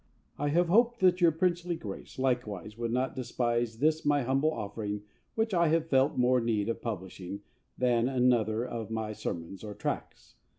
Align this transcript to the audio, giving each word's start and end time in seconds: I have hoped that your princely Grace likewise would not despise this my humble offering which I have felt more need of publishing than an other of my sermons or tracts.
I 0.39 0.47
have 0.47 0.67
hoped 0.67 0.99
that 1.01 1.21
your 1.21 1.31
princely 1.31 1.75
Grace 1.75 2.17
likewise 2.17 2.75
would 2.75 2.91
not 2.91 3.15
despise 3.15 3.77
this 3.77 4.03
my 4.03 4.23
humble 4.23 4.51
offering 4.51 5.03
which 5.35 5.53
I 5.53 5.67
have 5.67 5.89
felt 5.89 6.17
more 6.17 6.41
need 6.41 6.69
of 6.69 6.81
publishing 6.81 7.41
than 7.77 8.07
an 8.09 8.33
other 8.33 8.65
of 8.65 8.89
my 8.89 9.13
sermons 9.13 9.63
or 9.63 9.75
tracts. 9.75 10.37